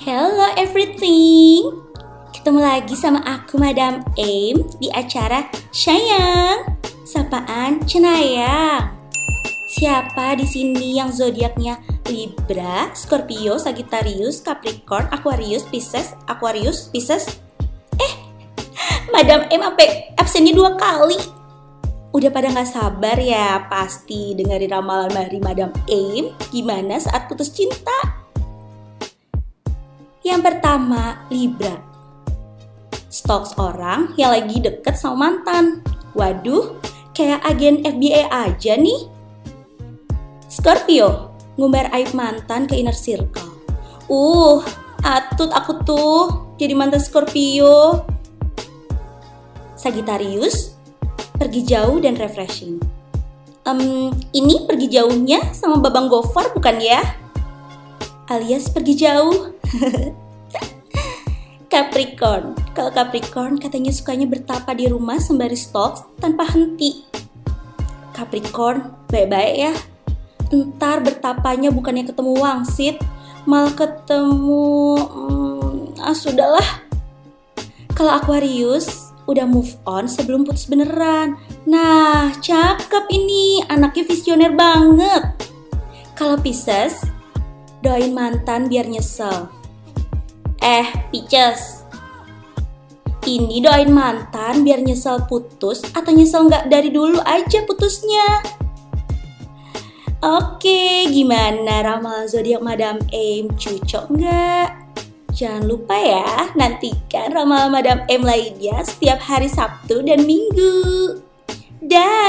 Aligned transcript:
Hello 0.00 0.48
everything 0.56 1.76
Ketemu 2.32 2.56
lagi 2.56 2.96
sama 2.96 3.20
aku 3.20 3.60
Madam 3.60 4.00
Aim 4.16 4.64
di 4.80 4.88
acara 4.88 5.44
Sayang 5.76 6.80
Sapaan 7.04 7.84
Cenayang 7.84 8.96
Siapa 9.68 10.40
di 10.40 10.48
sini 10.48 10.96
yang 10.96 11.12
zodiaknya 11.12 11.84
Libra, 12.08 12.88
Scorpio, 12.96 13.60
Sagittarius, 13.60 14.40
Capricorn, 14.40 15.04
Aquarius, 15.12 15.68
Pisces, 15.68 16.16
Aquarius, 16.24 16.88
Pisces? 16.88 17.36
Eh, 18.00 18.12
Madam 19.12 19.52
M 19.52 19.60
apa 19.60 20.16
absennya 20.16 20.56
dua 20.56 20.80
kali? 20.80 21.20
Udah 22.16 22.32
pada 22.32 22.48
nggak 22.48 22.72
sabar 22.72 23.20
ya 23.20 23.68
pasti 23.68 24.32
dengerin 24.32 24.80
ramalan 24.80 25.12
dari 25.12 25.44
Madam 25.44 25.68
Aim 25.92 26.32
gimana 26.48 26.96
saat 26.96 27.28
putus 27.28 27.52
cinta? 27.52 28.09
Yang 30.20 30.40
pertama, 30.52 31.24
Libra. 31.32 31.80
Stalks 33.10 33.56
orang 33.56 34.12
yang 34.20 34.30
lagi 34.36 34.60
deket 34.60 34.94
sama 34.94 35.28
mantan. 35.32 35.80
Waduh, 36.12 36.76
kayak 37.16 37.42
agen 37.42 37.82
FBI 37.82 38.28
aja 38.28 38.76
nih. 38.76 39.08
Scorpio, 40.50 41.32
ngumbar 41.56 41.88
aib 41.96 42.12
mantan 42.12 42.68
ke 42.68 42.76
inner 42.78 42.94
circle. 42.94 43.48
Uh, 44.10 44.60
atut 45.00 45.50
aku 45.54 45.80
tuh 45.86 46.18
jadi 46.60 46.76
mantan 46.76 47.00
Scorpio. 47.00 48.04
Sagittarius, 49.80 50.76
pergi 51.40 51.64
jauh 51.64 51.96
dan 52.04 52.20
refreshing. 52.20 52.76
Um, 53.64 54.12
ini 54.36 54.68
pergi 54.68 54.92
jauhnya 54.92 55.56
sama 55.56 55.80
Babang 55.80 56.12
Gofar 56.12 56.52
bukan 56.52 56.76
ya? 56.84 57.00
Alias 58.30 58.70
pergi 58.70 58.94
jauh. 58.94 59.58
Capricorn, 61.70 62.54
kalau 62.78 62.94
Capricorn 62.94 63.58
katanya 63.58 63.90
sukanya 63.90 64.30
bertapa 64.30 64.70
di 64.70 64.86
rumah 64.86 65.18
sembari 65.18 65.58
stalk 65.58 66.14
tanpa 66.22 66.46
henti. 66.46 67.02
Capricorn, 68.14 68.94
baik-baik 69.10 69.54
ya. 69.58 69.74
Ntar 70.54 71.02
bertapanya 71.02 71.74
bukannya 71.74 72.06
ketemu 72.06 72.38
wangsit, 72.38 73.02
malah 73.50 73.74
ketemu... 73.74 74.94
Hmm, 74.98 75.98
ah 75.98 76.14
sudahlah. 76.14 76.86
Kalau 77.98 78.14
Aquarius, 78.14 79.10
udah 79.26 79.46
move 79.46 79.74
on 79.90 80.06
sebelum 80.06 80.46
putus 80.46 80.70
beneran. 80.70 81.34
Nah, 81.66 82.30
cakep 82.38 83.10
ini, 83.10 83.66
anaknya 83.66 84.06
visioner 84.06 84.54
banget. 84.54 85.50
Kalau 86.14 86.38
Pisces, 86.38 86.98
doain 87.80 88.12
mantan 88.12 88.68
biar 88.68 88.86
nyesel. 88.88 89.48
Eh, 90.60 90.88
Pisces, 91.08 91.80
ini 93.24 93.60
doain 93.60 93.92
mantan 93.92 94.64
biar 94.64 94.80
nyesel 94.80 95.24
putus 95.28 95.84
atau 95.92 96.12
nyesel 96.12 96.48
nggak 96.48 96.68
dari 96.68 96.92
dulu 96.92 97.20
aja 97.24 97.64
putusnya. 97.64 98.44
Oke, 100.20 101.08
gimana 101.08 101.80
ramal 101.80 102.28
zodiak 102.28 102.60
Madam 102.60 103.00
Aim? 103.08 103.48
Cocok 103.56 104.12
nggak? 104.12 104.68
Jangan 105.32 105.64
lupa 105.64 105.96
ya, 105.96 106.52
nantikan 106.52 107.32
ramalan 107.32 107.72
Madam 107.72 107.98
M 108.04 108.20
lainnya 108.20 108.84
setiap 108.84 109.16
hari 109.24 109.48
Sabtu 109.48 110.04
dan 110.04 110.28
Minggu. 110.28 111.16
Dah. 111.80 112.19